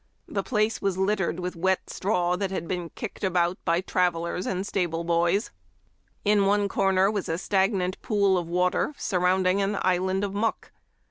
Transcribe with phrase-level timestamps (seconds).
[0.27, 4.65] The place was littered with wet straw that had been kicked about by travelers and
[4.65, 5.51] stable boys.
[6.25, 10.71] In one corner was a stagnant pool of water surrounding an island of muck.